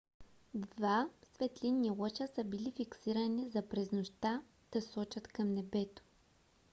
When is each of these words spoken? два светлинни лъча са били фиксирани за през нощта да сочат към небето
два 0.53 1.09
светлинни 1.33 1.89
лъча 1.91 2.27
са 2.27 2.43
били 2.43 2.71
фиксирани 2.71 3.49
за 3.49 3.69
през 3.69 3.91
нощта 3.91 4.41
да 4.71 4.81
сочат 4.81 5.27
към 5.27 5.53
небето 5.53 6.03